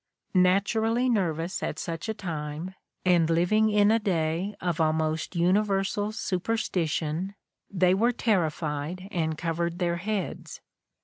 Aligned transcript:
Naturally 0.33 1.07
nervous 1.09 1.61
at 1.61 1.77
such 1.77 2.09
a 2.09 2.15
time, 2.15 2.73
and 3.05 3.29
living 3.29 3.69
in 3.69 3.91
a 3.91 3.99
day 3.99 4.55
of 4.59 4.81
almost 4.81 5.35
universal 5.35 6.11
superstition, 6.11 7.35
they 7.69 7.93
were 7.93 8.11
terri 8.11 8.51
fied 8.51 9.07
and 9.11 9.37
covered 9.37 9.77
their 9.77 9.97
heads. 9.97 10.59